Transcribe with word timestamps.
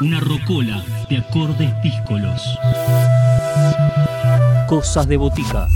Una 0.00 0.18
rocola 0.18 0.84
de 1.08 1.18
acordes 1.18 1.72
díscolos. 1.80 2.42
Cosas 4.66 5.06
de 5.06 5.16
botica. 5.16 5.68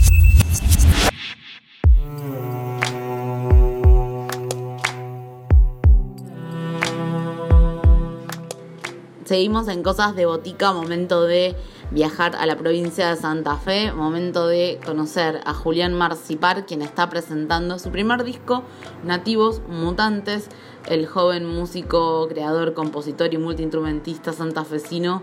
Seguimos 9.24 9.68
en 9.68 9.84
Cosas 9.84 10.16
de 10.16 10.26
Botica, 10.26 10.72
momento 10.72 11.22
de 11.22 11.54
viajar 11.90 12.36
a 12.36 12.46
la 12.46 12.56
provincia 12.56 13.08
de 13.08 13.16
Santa 13.16 13.56
Fe, 13.56 13.92
momento 13.92 14.46
de 14.46 14.78
conocer 14.84 15.40
a 15.44 15.54
Julián 15.54 15.94
Marcipar, 15.94 16.66
quien 16.66 16.82
está 16.82 17.08
presentando 17.08 17.78
su 17.78 17.90
primer 17.90 18.24
disco, 18.24 18.62
Nativos 19.04 19.62
Mutantes, 19.68 20.48
el 20.86 21.06
joven 21.06 21.46
músico, 21.46 22.28
creador, 22.28 22.74
compositor 22.74 23.32
y 23.32 23.38
multiinstrumentista 23.38 24.32
santafesino 24.32 25.22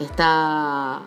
está 0.00 1.02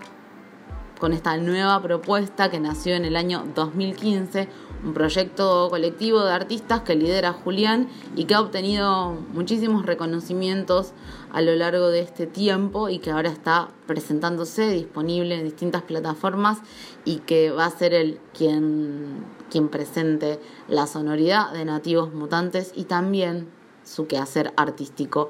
con 1.00 1.14
esta 1.14 1.38
nueva 1.38 1.82
propuesta 1.82 2.50
que 2.50 2.60
nació 2.60 2.96
en 2.96 3.06
el 3.06 3.16
año 3.16 3.46
2015, 3.56 4.50
un 4.84 4.94
proyecto 4.94 5.67
colectivo 5.70 6.23
de 6.23 6.31
artistas 6.31 6.81
que 6.81 6.95
lidera 6.95 7.34
Julián 7.34 7.88
y 8.16 8.26
que 8.26 8.36
ha 8.36 8.41
obtenido 8.41 9.13
muchísimos 9.34 9.86
reconocimientos 9.86 10.94
a 11.31 11.41
lo 11.41 11.55
largo 11.55 11.90
de 11.90 12.02
este 12.02 12.27
tiempo 12.27 12.90
y 12.90 13.00
que 13.00 13.12
ahora 13.12 13.30
está 13.30 13.70
presentándose 13.86 14.70
disponible 14.70 15.36
en 15.36 15.44
distintas 15.44 15.81
plataformas 15.81 16.59
y 17.05 17.17
que 17.20 17.52
va 17.52 17.66
a 17.66 17.72
ser 17.72 17.94
el 17.94 18.20
quien, 18.38 19.26
quien 19.50 19.70
presente 19.70 20.40
la 20.67 20.88
sonoridad 20.88 21.52
de 21.52 21.66
Nativos 21.66 22.14
Mutantes 22.14 22.72
y 22.75 22.86
también 22.86 23.50
su 23.84 24.08
quehacer 24.08 24.53
artístico 24.58 25.30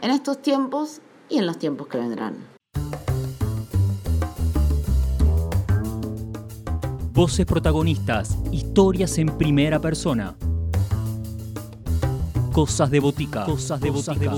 en 0.00 0.10
estos 0.10 0.40
tiempos 0.40 1.00
y 1.28 1.38
en 1.38 1.46
los 1.46 1.58
tiempos 1.58 1.88
que 1.88 1.98
vendrán. 1.98 2.57
Voces 7.18 7.46
protagonistas, 7.46 8.38
historias 8.52 9.18
en 9.18 9.36
primera 9.36 9.80
persona. 9.80 10.36
Cosas 12.52 12.92
de 12.92 13.00
botica. 13.00 13.44
Cosas 13.44 13.80
de 13.80 13.90
botica. 13.90 14.30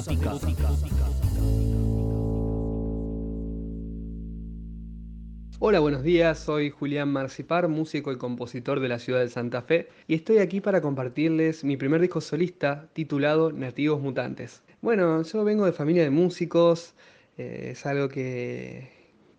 Hola, 5.58 5.80
buenos 5.80 6.02
días. 6.02 6.38
Soy 6.38 6.70
Julián 6.70 7.12
Marcipar, 7.12 7.68
músico 7.68 8.12
y 8.12 8.16
compositor 8.16 8.80
de 8.80 8.88
la 8.88 8.98
ciudad 8.98 9.20
de 9.20 9.28
Santa 9.28 9.60
Fe, 9.60 9.90
y 10.06 10.14
estoy 10.14 10.38
aquí 10.38 10.62
para 10.62 10.80
compartirles 10.80 11.64
mi 11.64 11.76
primer 11.76 12.00
disco 12.00 12.22
solista 12.22 12.88
titulado 12.94 13.52
Nativos 13.52 14.00
Mutantes. 14.00 14.62
Bueno, 14.80 15.22
yo 15.22 15.44
vengo 15.44 15.66
de 15.66 15.72
familia 15.72 16.02
de 16.02 16.08
músicos, 16.08 16.94
eh, 17.36 17.72
es 17.72 17.84
algo 17.84 18.08
que, 18.08 18.88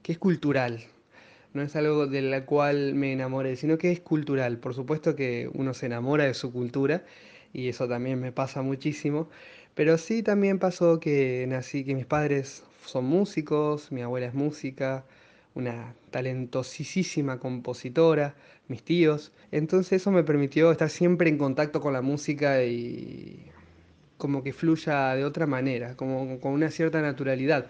que 0.04 0.12
es 0.12 0.20
cultural, 0.20 0.84
no 1.54 1.62
es 1.62 1.76
algo 1.76 2.08
de 2.08 2.22
la 2.22 2.46
cual 2.46 2.96
me 2.96 3.14
enamoré, 3.14 3.56
sino 3.56 3.78
que 3.78 3.92
es 3.92 4.00
cultural. 4.00 4.58
Por 4.58 4.74
supuesto 4.74 5.16
que 5.16 5.50
uno 5.54 5.74
se 5.74 5.88
enamora 5.88 6.26
de 6.26 6.34
su 6.34 6.52
cultura 6.52 7.04
y 7.54 7.68
eso 7.70 7.88
también 7.88 8.20
me 8.20 8.32
pasa 8.32 8.62
muchísimo, 8.62 9.30
pero 9.76 9.98
sí 9.98 10.24
también 10.24 10.60
pasó 10.60 11.00
que 11.00 11.46
nací, 11.48 11.84
que 11.84 11.96
mis 11.96 12.06
padres 12.06 12.64
son 12.86 13.06
músicos, 13.06 13.92
mi 13.92 14.02
abuela 14.02 14.28
es 14.28 14.34
música, 14.34 15.06
una 15.54 15.94
talentosísima 16.12 17.40
compositora, 17.40 18.36
mis 18.68 18.84
tíos, 18.84 19.34
entonces 19.52 20.02
eso 20.02 20.12
me 20.12 20.24
permitió 20.24 20.72
estar 20.72 20.90
siempre 20.90 21.30
en 21.30 21.38
contacto 21.38 21.82
con 21.82 21.94
la 21.94 22.02
música 22.02 22.64
y 22.64 23.46
como 24.18 24.44
que 24.44 24.54
fluya 24.54 25.16
de 25.16 25.26
otra 25.26 25.48
manera, 25.48 25.96
como 25.98 26.40
con 26.40 26.54
una 26.54 26.70
cierta 26.72 27.02
naturalidad. 27.02 27.68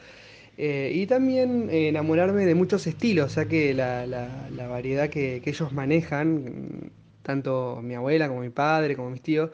Eh, 0.57 0.91
y 0.93 1.07
también 1.07 1.69
eh, 1.69 1.87
enamorarme 1.89 2.45
de 2.45 2.55
muchos 2.55 2.85
estilos, 2.87 3.35
ya 3.35 3.45
que 3.47 3.73
la, 3.73 4.67
variedad 4.69 5.09
que, 5.09 5.41
ellos 5.45 5.73
manejan, 5.73 6.91
tanto 7.23 7.79
mi 7.81 7.95
abuela 7.95 8.27
como 8.27 8.41
mi 8.41 8.49
padre, 8.49 8.95
como 8.95 9.09
mis 9.09 9.21
tíos, 9.21 9.51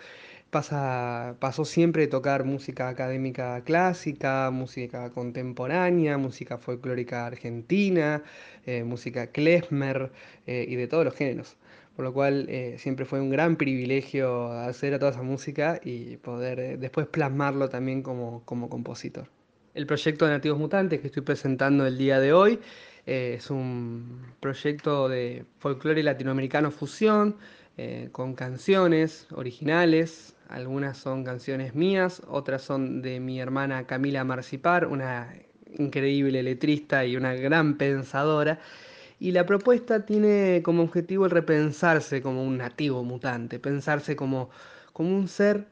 pasa, 0.49 1.35
pasó 1.39 1.65
siempre 1.65 2.03
de 2.03 2.07
tocar 2.09 2.45
música 2.45 2.89
académica 2.89 3.63
clásica, 3.63 4.49
música 4.51 5.11
contemporánea, 5.11 6.17
música 6.17 6.57
folclórica 6.57 7.25
argentina, 7.25 8.23
eh, 8.65 8.83
música 8.83 9.27
klezmer 9.27 10.11
y 10.45 10.75
de 10.75 10.87
todos 10.87 11.05
los 11.05 11.15
géneros. 11.15 11.57
Por 11.95 12.05
lo 12.05 12.13
cual 12.13 12.47
siempre 12.77 13.05
fue 13.05 13.19
un 13.21 13.29
gran 13.31 13.55
privilegio 13.57 14.51
hacer 14.51 14.93
a 14.93 14.99
toda 14.99 15.11
esa 15.11 15.23
música 15.23 15.79
y 15.83 16.17
poder 16.17 16.79
después 16.79 17.07
plasmarlo 17.07 17.69
también 17.69 18.03
como 18.03 18.43
compositor. 18.45 19.27
El 19.77 19.85
proyecto 19.85 20.25
de 20.25 20.31
Nativos 20.31 20.57
Mutantes 20.57 21.01
que 21.01 21.05
estoy 21.05 21.21
presentando 21.21 21.85
el 21.85 21.99
día 21.99 22.19
de 22.19 22.33
hoy 22.33 22.59
eh, 23.05 23.35
es 23.37 23.51
un 23.51 24.23
proyecto 24.39 25.07
de 25.07 25.45
folclore 25.59 26.01
latinoamericano 26.01 26.71
fusión 26.71 27.35
eh, 27.77 28.09
con 28.11 28.33
canciones 28.33 29.27
originales. 29.35 30.35
Algunas 30.49 30.97
son 30.97 31.23
canciones 31.23 31.75
mías, 31.75 32.23
otras 32.27 32.63
son 32.63 33.03
de 33.03 33.19
mi 33.19 33.39
hermana 33.39 33.85
Camila 33.85 34.23
Marcipar, 34.23 34.87
una 34.87 35.31
increíble 35.77 36.41
letrista 36.41 37.05
y 37.05 37.15
una 37.15 37.35
gran 37.35 37.77
pensadora. 37.77 38.59
Y 39.19 39.31
la 39.31 39.45
propuesta 39.45 40.07
tiene 40.07 40.63
como 40.63 40.81
objetivo 40.81 41.25
el 41.25 41.31
repensarse 41.31 42.23
como 42.23 42.43
un 42.43 42.57
nativo 42.57 43.03
mutante, 43.03 43.59
pensarse 43.59 44.15
como, 44.15 44.49
como 44.91 45.15
un 45.15 45.27
ser 45.27 45.67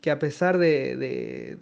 que 0.00 0.10
a 0.10 0.18
pesar 0.18 0.58
de, 0.58 1.58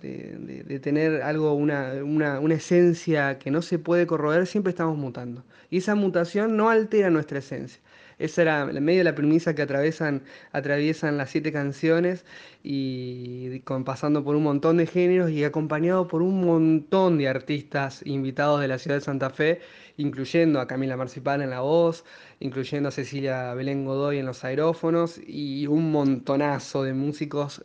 tener 0.82 1.22
algo, 1.22 1.54
una, 1.54 1.94
una, 2.04 2.54
esencia 2.54 3.38
que 3.38 3.50
no 3.50 3.60
se 3.62 3.78
puede 3.78 4.06
corroer, 4.06 4.46
siempre 4.46 4.70
estamos 4.70 4.96
mutando. 4.96 5.44
Y 5.68 5.78
esa 5.78 5.94
mutación 5.94 6.56
no 6.56 6.70
altera 6.70 7.10
nuestra 7.10 7.40
esencia. 7.40 7.80
Esa 8.18 8.42
era 8.42 8.70
en 8.70 8.84
medio 8.84 9.00
de 9.00 9.04
la 9.04 9.14
premisa 9.14 9.54
que 9.54 9.62
atraviesan, 9.62 10.22
atraviesan 10.52 11.16
las 11.16 11.30
siete 11.30 11.52
canciones 11.52 12.26
y 12.62 13.60
pasando 13.84 14.22
por 14.22 14.36
un 14.36 14.42
montón 14.42 14.76
de 14.76 14.86
géneros 14.86 15.30
y 15.30 15.42
acompañado 15.44 16.06
por 16.06 16.20
un 16.20 16.44
montón 16.44 17.16
de 17.16 17.28
artistas 17.28 18.02
invitados 18.04 18.60
de 18.60 18.68
la 18.68 18.78
ciudad 18.78 18.98
de 18.98 19.00
Santa 19.02 19.30
Fe, 19.30 19.60
incluyendo 19.96 20.60
a 20.60 20.66
Camila 20.66 20.98
Marcipal 20.98 21.40
en 21.40 21.48
la 21.50 21.60
voz, 21.60 22.04
incluyendo 22.40 22.90
a 22.90 22.92
Cecilia 22.92 23.54
Belén 23.54 23.86
Godoy 23.86 24.18
en 24.18 24.26
los 24.26 24.44
aerófonos 24.44 25.18
y 25.26 25.66
un 25.66 25.90
montonazo 25.90 26.82
de 26.82 26.92
músicos 26.92 27.64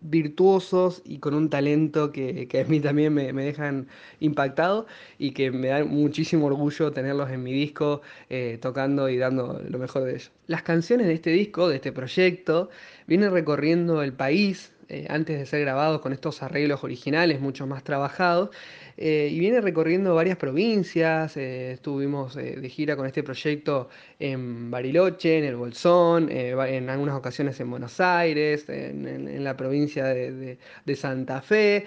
virtuosos 0.00 1.02
y 1.04 1.18
con 1.18 1.34
un 1.34 1.50
talento 1.50 2.12
que, 2.12 2.48
a 2.64 2.68
mí 2.68 2.80
también 2.80 3.12
me, 3.12 3.32
dejan 3.32 3.88
impactado 4.20 4.86
y 5.18 5.32
que 5.32 5.50
me 5.50 5.68
da 5.68 5.84
muchísimo 5.84 6.46
orgullo 6.46 6.92
tenerlos 6.92 7.30
en 7.30 7.42
mi 7.42 7.52
disco 7.52 8.02
eh, 8.30 8.58
tocando 8.60 9.08
y 9.08 9.16
dando 9.16 9.60
lo 9.68 9.78
mejor 9.78 10.04
de 10.04 10.12
ellos. 10.12 10.32
Las 10.46 10.62
canciones 10.62 11.06
de 11.06 11.14
este 11.14 11.30
disco, 11.30 11.68
de 11.68 11.76
este 11.76 11.92
proyecto, 11.92 12.70
vienen 13.06 13.30
recorriendo 13.32 14.02
el 14.02 14.12
país 14.12 14.73
eh, 14.88 15.06
antes 15.08 15.38
de 15.38 15.46
ser 15.46 15.60
grabados 15.60 16.00
con 16.00 16.12
estos 16.12 16.42
arreglos 16.42 16.84
originales 16.84 17.40
mucho 17.40 17.66
más 17.66 17.84
trabajados 17.84 18.50
eh, 18.96 19.28
y 19.30 19.38
viene 19.38 19.60
recorriendo 19.60 20.14
varias 20.14 20.36
provincias, 20.36 21.36
eh, 21.36 21.72
estuvimos 21.72 22.34
de 22.34 22.68
gira 22.68 22.96
con 22.96 23.06
este 23.06 23.22
proyecto 23.22 23.88
en 24.18 24.70
Bariloche, 24.70 25.38
en 25.38 25.44
el 25.44 25.56
Bolsón, 25.56 26.30
en 26.30 26.90
algunas 26.90 27.16
ocasiones 27.16 27.58
en 27.60 27.70
Buenos 27.70 28.00
Aires, 28.00 28.68
en, 28.68 29.42
la 29.42 29.56
provincia 29.56 30.06
de, 30.06 30.58
de 30.84 30.96
Santa 30.96 31.42
Fe 31.42 31.84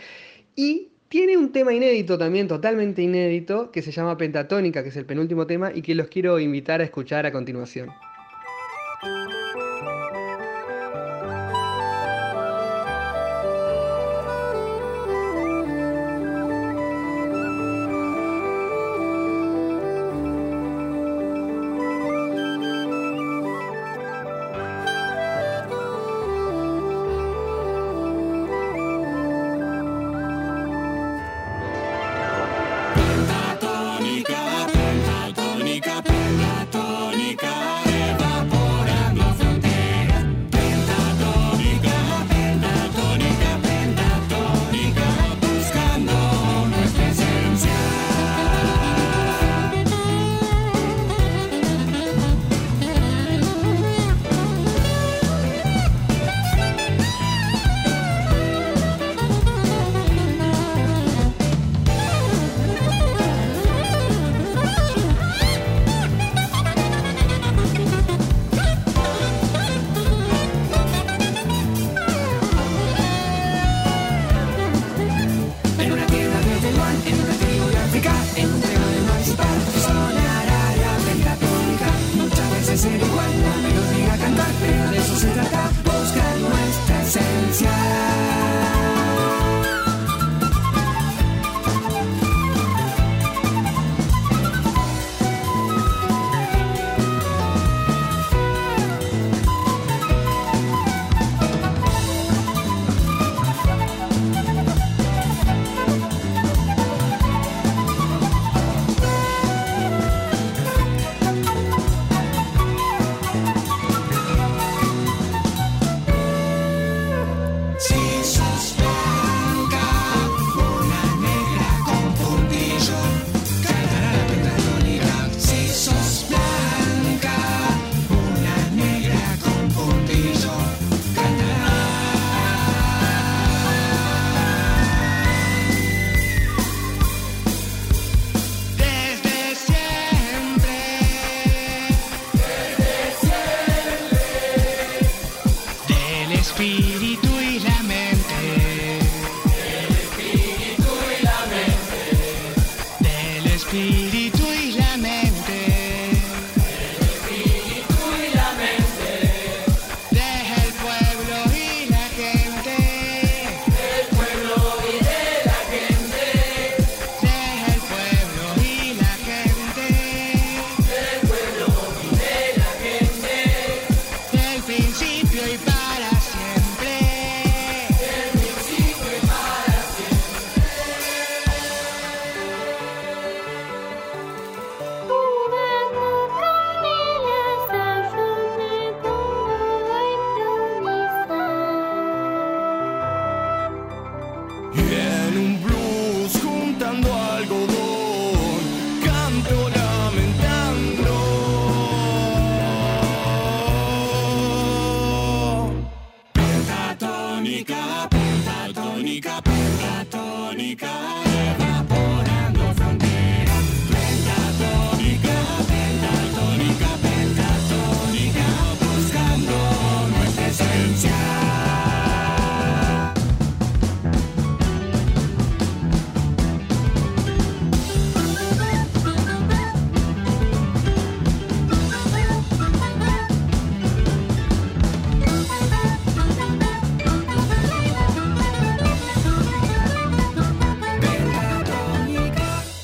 y 0.56 0.90
tiene 1.10 1.38
un 1.38 1.52
tema 1.54 1.74
inédito 1.74 2.18
también, 2.18 2.48
totalmente 2.48 3.02
inédito, 3.02 3.72
que 3.72 3.82
se 3.82 3.92
llama 3.92 4.18
Pentatónica, 4.18 4.84
que 4.84 4.90
es 4.90 4.98
el 4.98 5.06
penúltimo 5.06 5.48
tema 5.48 5.72
y 5.74 5.82
que 5.82 5.96
los 5.96 6.08
quiero 6.08 6.40
invitar 6.40 6.82
a 6.82 6.84
escuchar 6.84 7.26
a 7.26 7.32
continuación. 7.32 7.90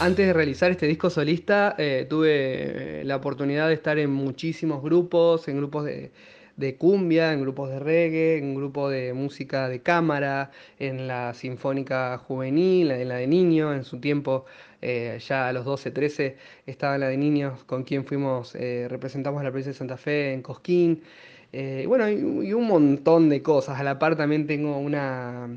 Antes 0.04 0.28
de 0.28 0.34
realizar 0.34 0.70
este 0.70 0.86
disco 0.86 1.10
solista, 1.10 1.76
eh, 1.78 2.06
tuve 2.10 3.00
eh, 3.00 3.04
la 3.06 3.16
oportunidad 3.16 3.70
de 3.70 3.74
estar 3.76 3.98
en 3.98 4.12
muchísimos 4.12 4.84
grupos, 4.84 5.48
en 5.48 5.56
grupos 5.56 5.86
de, 5.86 6.76
cumbia, 6.78 7.32
en 7.32 7.40
grupos 7.40 7.70
de 7.70 7.80
reggae, 7.80 8.38
en 8.38 8.54
grupos 8.54 8.92
de 8.92 9.14
música 9.14 9.70
de 9.70 9.82
cámara, 9.82 10.52
en 10.78 11.08
la 11.08 11.34
Sinfónica 11.34 12.18
Juvenil, 12.18 12.92
en 12.92 13.08
la 13.08 13.16
de 13.16 13.28
niños, 13.28 13.74
en 13.78 13.86
su 13.86 14.02
tiempo, 14.02 14.44
eh, 14.82 15.20
ya 15.26 15.48
a 15.48 15.54
los 15.54 15.64
12, 15.64 15.92
13, 15.92 16.36
estaba 16.66 16.98
la 16.98 17.08
de 17.08 17.16
niños 17.16 17.64
con 17.64 17.86
quien 17.86 18.04
fuimos, 18.04 18.56
representamos 18.56 19.40
a 19.40 19.46
la 19.46 19.52
provincia 19.52 19.72
de 19.72 19.78
Santa 19.78 19.96
Fe 19.96 20.34
en 20.34 20.42
Cosquín. 20.42 21.02
Eh, 21.56 21.86
bueno, 21.88 22.10
y, 22.10 22.52
un 22.54 22.68
montón 22.68 23.30
de 23.30 23.44
cosas. 23.44 23.80
A 23.80 23.84
la 23.84 24.00
par 24.00 24.16
también 24.16 24.48
tengo 24.48 24.78
una, 24.80 25.48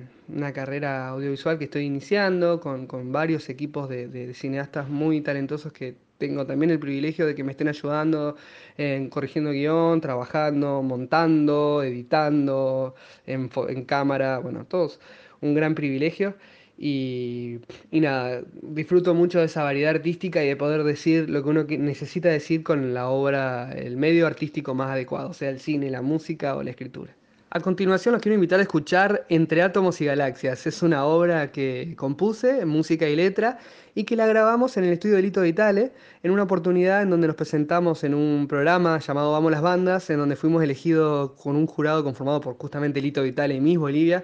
carrera 0.54 1.08
audiovisual 1.08 1.58
que 1.58 1.64
estoy 1.64 1.84
iniciando 1.84 2.60
con, 2.60 2.86
varios 3.12 3.48
equipos 3.48 3.88
de, 3.88 4.34
cineastas 4.34 4.88
muy 4.90 5.22
talentosos 5.22 5.72
que 5.72 5.96
tengo 6.18 6.46
también 6.46 6.70
el 6.70 6.78
privilegio 6.78 7.26
de 7.26 7.34
que 7.34 7.44
me 7.44 7.52
estén 7.52 7.68
ayudando 7.68 8.36
en 8.76 9.08
corrigiendo 9.08 9.50
guion, 9.52 10.00
trabajando, 10.00 10.82
montando, 10.82 11.82
editando, 11.82 12.94
en, 13.26 13.50
en 13.68 13.84
cámara, 13.84 14.38
bueno, 14.38 14.66
todos 14.66 15.00
un 15.40 15.54
gran 15.54 15.74
privilegio. 15.74 16.34
Y, 16.78 17.60
nada, 17.90 18.42
disfruto 18.62 19.14
mucho 19.14 19.38
de 19.38 19.46
esa 19.46 19.62
variedad 19.62 19.94
artística 19.94 20.44
y 20.44 20.48
de 20.48 20.56
poder 20.56 20.84
decir 20.84 21.30
lo 21.30 21.42
que 21.42 21.48
uno 21.48 21.64
necesita 21.64 22.28
decir 22.28 22.62
con 22.62 22.92
la 22.92 23.08
obra, 23.08 23.72
el 23.72 23.96
medio 23.96 24.26
artístico 24.26 24.74
más 24.74 24.90
adecuado, 24.90 25.32
sea 25.32 25.50
el 25.50 25.60
cine, 25.60 25.90
la 25.90 26.02
música 26.02 26.56
o 26.56 26.62
la 26.62 26.70
escritura. 26.70 27.14
A 27.50 27.60
continuación 27.60 28.12
los 28.12 28.20
quiero 28.20 28.34
invitar 28.34 28.58
a 28.58 28.62
escuchar 28.62 29.24
Entre 29.30 29.62
Átomos 29.62 30.00
y 30.02 30.04
Galaxias. 30.04 30.66
Es 30.66 30.82
una 30.82 31.06
obra 31.06 31.52
que 31.52 31.94
compuse, 31.96 32.66
música 32.66 33.08
y 33.08 33.16
letra, 33.16 33.58
y 33.94 34.04
que 34.04 34.14
la 34.14 34.26
grabamos 34.26 34.76
en 34.76 34.84
el 34.84 34.92
estudio 34.92 35.16
de 35.16 35.22
Lito 35.22 35.40
Vitale, 35.40 35.92
en 36.22 36.32
una 36.32 36.42
oportunidad 36.42 37.02
en 37.02 37.08
donde 37.08 37.28
nos 37.28 37.36
presentamos 37.36 38.04
en 38.04 38.12
un 38.12 38.46
programa 38.46 38.98
llamado 38.98 39.32
Vamos 39.32 39.50
las 39.52 39.62
Bandas, 39.62 40.10
en 40.10 40.18
donde 40.18 40.36
fuimos 40.36 40.62
elegidos 40.62 41.30
con 41.40 41.56
un 41.56 41.66
jurado 41.66 42.04
conformado 42.04 42.42
por 42.42 42.58
justamente 42.58 43.00
Lito 43.00 43.22
Vitale 43.22 43.54
y 43.54 43.60
Miss 43.60 43.78
Bolivia, 43.78 44.22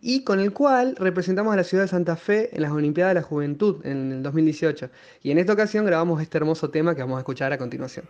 y 0.00 0.24
con 0.24 0.40
el 0.40 0.52
cual 0.52 0.96
representamos 0.98 1.52
a 1.52 1.56
la 1.56 1.64
ciudad 1.64 1.84
de 1.84 1.88
Santa 1.88 2.16
Fe 2.16 2.54
en 2.54 2.62
las 2.62 2.72
Olimpiadas 2.72 3.14
de 3.14 3.20
la 3.20 3.26
Juventud 3.26 3.84
en 3.84 4.12
el 4.12 4.22
2018. 4.22 4.90
Y 5.22 5.30
en 5.30 5.38
esta 5.38 5.52
ocasión 5.52 5.84
grabamos 5.84 6.22
este 6.22 6.38
hermoso 6.38 6.70
tema 6.70 6.94
que 6.94 7.02
vamos 7.02 7.16
a 7.16 7.20
escuchar 7.20 7.52
a 7.52 7.58
continuación. 7.58 8.06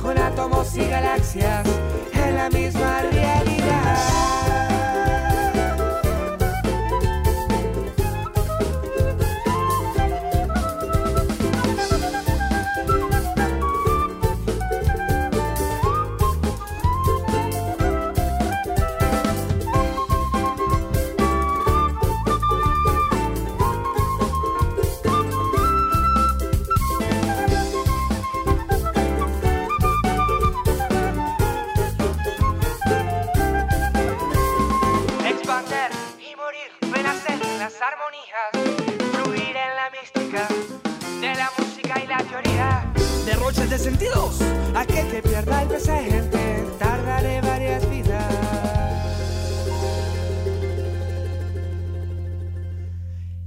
Con 0.00 0.16
átomos 0.16 0.76
y 0.76 0.84
galaxias 0.84 1.66
en 2.12 2.36
la 2.36 2.48
misma 2.50 3.02
realidad. 3.02 4.41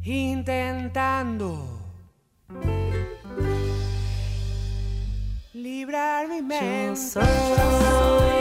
Intentando 0.08 1.82
librar 5.52 6.28
mi 6.28 6.44
mente. 6.44 8.35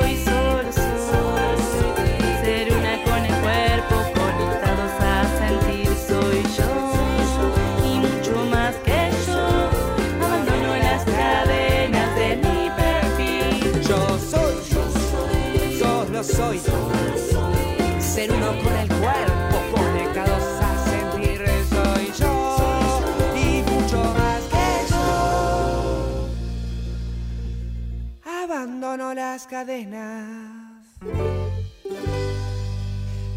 Cadenas 29.55 30.99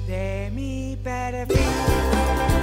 de 0.07 0.49
mi 0.51 0.97
perfil. 1.03 2.56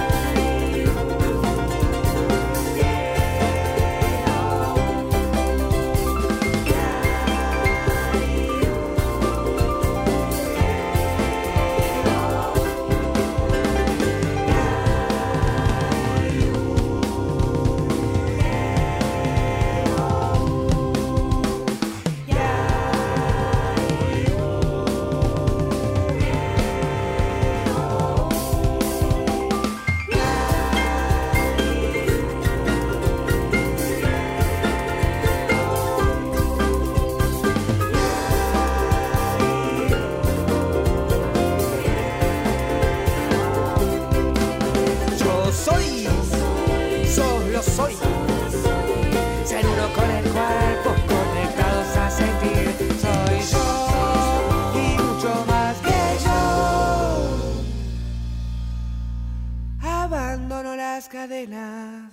Las 60.73 61.07
cadenas 61.07 62.11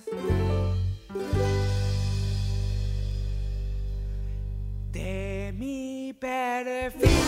de 4.91 5.53
mi 5.57 6.13
perfil. 6.13 7.22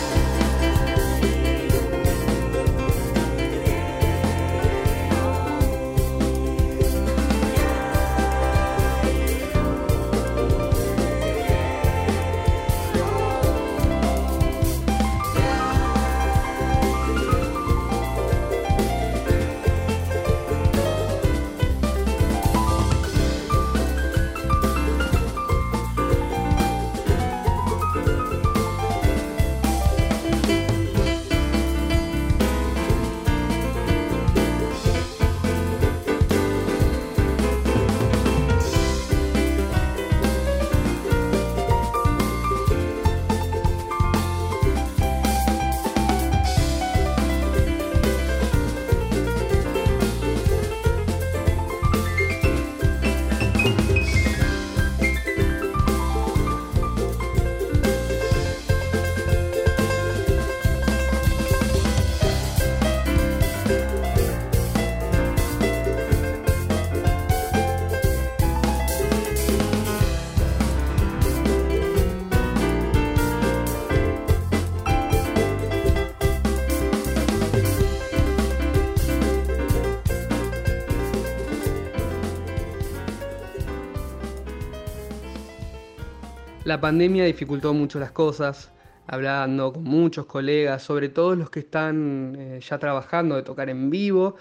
La 86.76 86.80
pandemia 86.82 87.24
dificultó 87.24 87.72
mucho 87.72 87.98
las 87.98 88.12
cosas, 88.12 88.70
hablando 89.06 89.72
con 89.72 89.84
muchos 89.84 90.26
colegas, 90.26 90.82
sobre 90.82 91.08
todo 91.08 91.34
los 91.34 91.48
que 91.48 91.60
están 91.60 92.36
eh, 92.38 92.60
ya 92.60 92.76
trabajando 92.78 93.34
de 93.34 93.42
tocar 93.42 93.70
en 93.70 93.88
vivo, 93.88 94.36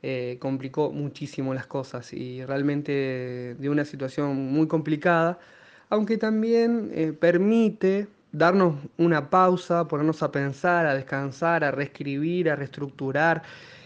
eh, 0.00 0.36
complicó 0.40 0.92
muchísimo 0.92 1.52
las 1.52 1.66
cosas 1.66 2.12
y 2.12 2.44
realmente 2.44 3.56
de 3.58 3.68
una 3.68 3.84
situación 3.84 4.36
muy 4.52 4.68
complicada, 4.68 5.40
aunque 5.88 6.16
también 6.16 6.92
eh, 6.94 7.12
permite 7.12 8.06
darnos 8.30 8.76
una 8.96 9.28
pausa, 9.28 9.88
ponernos 9.88 10.22
a 10.22 10.30
pensar, 10.30 10.86
a 10.86 10.94
descansar, 10.94 11.64
a 11.64 11.72
reescribir, 11.72 12.50
a 12.50 12.54
reestructurar 12.54 13.42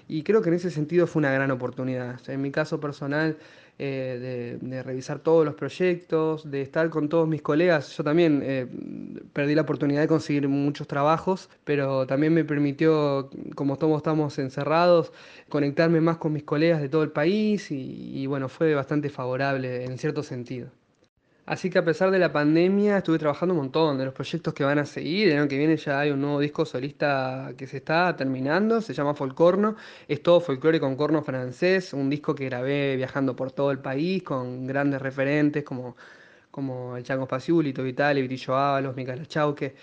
y 0.09 0.23
creo 0.23 0.43
que 0.43 0.51
en 0.51 0.57
ese 0.57 0.71
sentido 0.71 1.07
fue 1.07 1.21
una 1.21 1.33
gran 1.33 1.51
oportunidad. 1.51 2.21
En 2.29 2.43
mi 2.43 2.51
caso 2.51 2.81
personal, 2.81 3.39
eh, 3.79 4.59
de, 4.61 4.83
revisar 4.83 5.19
todos 5.19 5.45
los 5.45 5.55
proyectos, 5.55 6.51
de 6.51 6.63
estar 6.63 6.91
con 6.91 7.09
todos 7.09 7.27
mis 7.29 7.43
colegas. 7.43 7.97
Yo 7.97 8.05
también 8.05 8.41
eh, 8.45 8.67
perdí 9.33 9.55
la 9.55 9.63
oportunidad 9.63 10.01
de 10.03 10.09
conseguir 10.09 10.49
muchos 10.49 10.87
trabajos, 10.87 11.51
pero 11.65 12.07
también 12.07 12.35
me 12.35 12.45
permitió, 12.45 13.31
como 13.55 13.77
todos 13.77 13.97
estamos 13.97 14.39
encerrados, 14.39 15.13
conectarme 15.49 16.01
más 16.01 16.19
con 16.19 16.33
mis 16.33 16.45
colegas 16.45 16.81
de 16.81 16.89
todo 16.89 17.03
el 17.03 17.11
país 17.11 17.71
y 17.71 18.27
bueno, 18.27 18.49
fue 18.49 18.75
bastante 18.75 19.11
favorable 19.11 19.85
en 19.85 19.99
cierto 19.99 20.23
sentido. 20.23 20.69
Así 21.47 21.69
que 21.69 21.79
a 21.79 21.85
pesar 21.85 22.11
de 22.11 22.19
la 22.19 22.33
pandemia 22.33 22.97
estuve 22.99 23.19
trabajando 23.19 23.53
un 23.55 23.61
montón 23.61 23.99
de 23.99 24.07
los 24.07 24.15
proyectos 24.15 24.55
que 24.55 24.65
van 24.65 24.79
a 24.79 24.87
seguir. 24.87 25.29
El 25.29 25.39
año 25.41 25.49
que 25.49 25.59
viene 25.59 25.77
ya 25.77 26.01
hay 26.01 26.11
un 26.11 26.21
nuevo 26.23 26.41
disco 26.41 26.65
solista 26.65 27.53
que 27.59 27.67
se 27.67 27.79
está 27.79 28.17
terminando, 28.17 28.81
se 28.81 28.95
llama 28.95 29.15
Folcorno. 29.15 29.77
Es 30.09 30.23
todo 30.23 30.41
folclore 30.41 30.81
con 30.81 30.97
corno 30.97 31.23
francés, 31.23 31.93
un 31.93 32.09
disco 32.09 32.35
que 32.35 32.47
grabé 32.47 32.97
viajando 32.97 33.37
por 33.37 33.53
todo 33.53 33.71
el 33.71 33.79
país 33.81 34.23
con 34.23 34.67
grandes 34.67 35.03
referentes 35.03 35.65
como, 35.65 35.97
como 36.51 36.97
el 36.97 37.05
Chango 37.05 37.27
Spaciuli, 37.27 37.69
Lito 37.69 37.83
Vitale, 37.83 38.23
Vitillo 38.23 38.57
Ábalos, 38.57 38.97
Micaela 38.97 39.27
Chauque. 39.27 39.75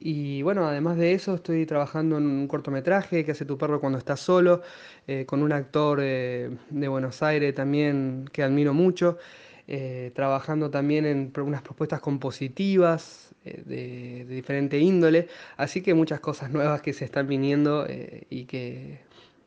Y 0.00 0.42
bueno, 0.42 0.66
además 0.66 0.96
de 0.96 1.12
eso, 1.12 1.34
estoy 1.34 1.66
trabajando 1.66 2.18
en 2.18 2.26
un 2.26 2.48
cortometraje 2.48 3.24
que 3.24 3.32
hace 3.32 3.44
tu 3.44 3.58
perro 3.58 3.80
cuando 3.80 3.98
estás 3.98 4.20
solo, 4.20 4.62
eh, 5.06 5.26
con 5.26 5.42
un 5.42 5.52
actor 5.52 6.00
eh, 6.02 6.50
de 6.70 6.88
Buenos 6.88 7.22
Aires 7.22 7.54
también 7.54 8.24
que 8.32 8.42
admiro 8.42 8.74
mucho 8.74 9.18
eh, 9.68 10.10
trabajando 10.14 10.70
también 10.70 11.06
en 11.06 11.32
unas 11.36 11.62
propuestas 11.62 12.00
compositivas 12.00 13.32
eh, 13.44 13.62
de, 13.64 14.24
de 14.24 14.34
diferente 14.34 14.78
índole, 14.78 15.28
así 15.56 15.82
que 15.82 15.94
muchas 15.94 16.20
cosas 16.20 16.50
nuevas 16.50 16.82
que 16.82 16.92
se 16.92 17.04
están 17.04 17.28
viniendo 17.28 17.86
eh, 17.88 18.26
y 18.28 18.44
que 18.44 19.00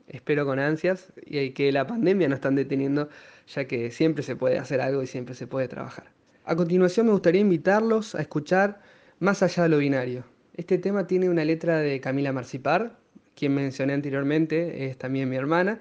espero 0.07 0.45
con 0.45 0.59
ansias 0.59 1.11
y 1.25 1.51
que 1.51 1.71
la 1.71 1.85
pandemia 1.87 2.27
no 2.29 2.35
están 2.35 2.55
deteniendo, 2.55 3.09
ya 3.47 3.65
que 3.65 3.91
siempre 3.91 4.23
se 4.23 4.35
puede 4.35 4.57
hacer 4.59 4.81
algo 4.81 5.03
y 5.03 5.07
siempre 5.07 5.35
se 5.35 5.47
puede 5.47 5.67
trabajar. 5.67 6.11
A 6.45 6.55
continuación 6.55 7.07
me 7.07 7.11
gustaría 7.11 7.41
invitarlos 7.41 8.15
a 8.15 8.21
escuchar 8.21 8.81
Más 9.19 9.41
allá 9.41 9.63
de 9.63 9.69
lo 9.69 9.77
binario. 9.77 10.25
Este 10.57 10.77
tema 10.77 11.07
tiene 11.07 11.29
una 11.29 11.45
letra 11.45 11.79
de 11.79 11.99
Camila 12.01 12.33
Marcipar, 12.33 12.97
quien 13.33 13.53
mencioné 13.55 13.93
anteriormente, 13.93 14.87
es 14.87 14.97
también 14.97 15.29
mi 15.29 15.37
hermana, 15.37 15.79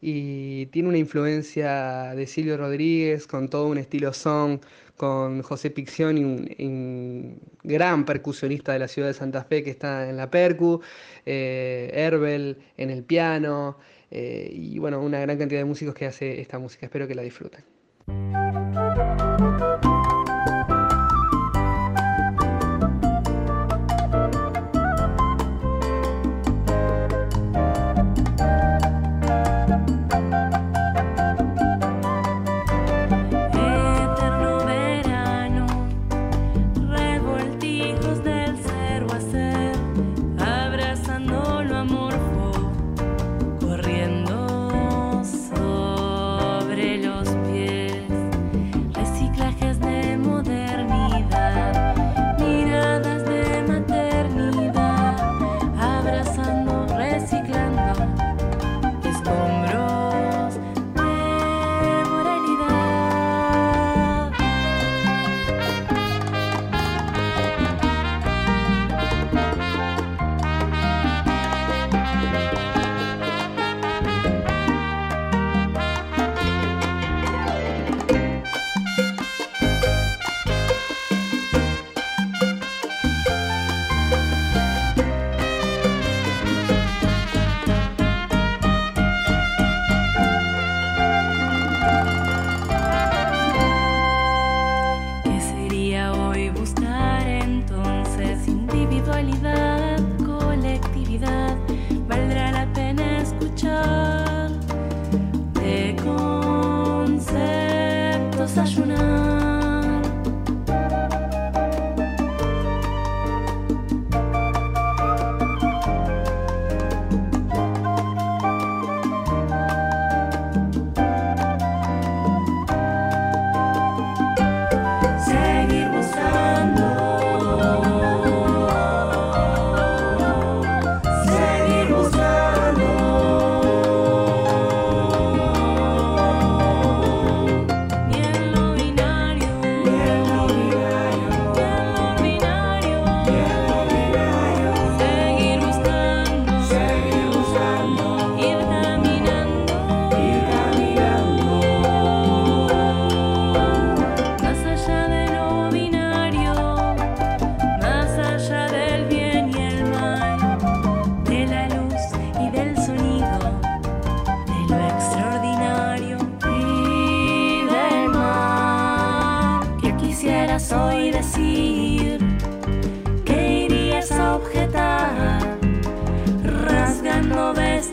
y 0.00 0.66
tiene 0.66 0.88
una 0.88 0.98
influencia 0.98 2.14
de 2.14 2.26
Silvio 2.26 2.56
Rodríguez 2.56 3.26
con 3.26 3.48
todo 3.48 3.66
un 3.66 3.78
estilo 3.78 4.12
song, 4.12 4.60
con 4.96 5.42
José 5.42 5.70
Piccioni, 5.70 6.24
un, 6.24 6.48
un 6.58 7.40
gran 7.62 8.04
percusionista 8.04 8.72
de 8.72 8.78
la 8.80 8.88
ciudad 8.88 9.08
de 9.08 9.14
Santa 9.14 9.44
Fe 9.44 9.62
que 9.62 9.70
está 9.70 10.08
en 10.08 10.16
la 10.16 10.30
percu, 10.30 10.80
eh, 11.24 11.90
Herbel 11.94 12.58
en 12.76 12.90
el 12.90 13.02
piano, 13.04 13.78
eh, 14.10 14.50
y 14.52 14.78
bueno, 14.78 15.00
una 15.00 15.20
gran 15.20 15.38
cantidad 15.38 15.60
de 15.60 15.64
músicos 15.64 15.94
que 15.94 16.06
hace 16.06 16.40
esta 16.40 16.58
música. 16.58 16.86
Espero 16.86 17.06
que 17.06 17.14
la 17.14 17.22
disfruten. 17.22 17.64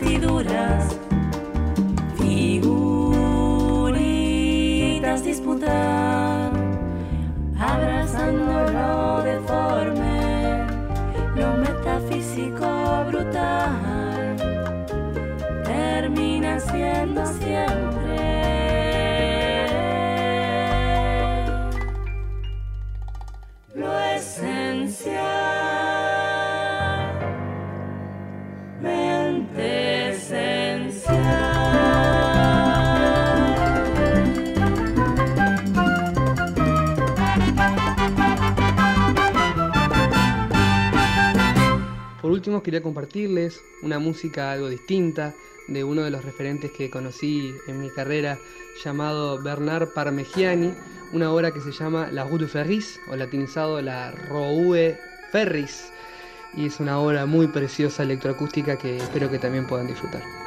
Vestiduras 0.08 0.98
figuritas 2.17 3.24
disputar, 5.24 6.52
abrazando 7.60 8.72
lo 8.72 9.22
deforme, 9.24 10.65
lo 11.36 11.58
metafísico 11.58 12.67
brutal, 13.10 14.38
termina 15.65 16.60
siendo 16.60 17.26
siempre 17.26 17.97
último, 42.38 42.63
quería 42.63 42.82
compartirles 42.82 43.62
una 43.82 44.00
música 44.00 44.52
algo 44.52 44.69
distinta 44.69 45.34
de 45.67 45.84
uno 45.84 46.04
de 46.04 46.12
los 46.12 46.23
referentes 46.23 46.71
que 46.71 46.89
conocí 46.89 47.54
en 47.67 47.82
mi 47.82 47.89
carrera 47.89 48.38
llamado 48.84 49.41
Bernard 49.41 49.89
Parmigiani, 49.89 50.73
una 51.13 51.32
obra 51.32 51.52
que 51.52 51.62
se 51.62 51.71
llama 51.71 52.10
La 52.12 52.23
Rue 52.23 52.39
de 52.39 52.47
Ferris, 52.47 53.00
o 53.10 53.15
latinizado 53.15 53.82
La 53.82 54.12
Roue 54.12 54.95
Ferris, 55.32 55.91
y 56.56 56.67
es 56.67 56.80
una 56.80 57.00
obra 57.00 57.26
muy 57.26 57.47
preciosa 57.47 58.04
electroacústica 58.04 58.78
que 58.78 58.97
espero 58.97 59.30
que 59.30 59.39
también 59.39 59.65
puedan 59.67 59.88
disfrutar. 59.88 60.47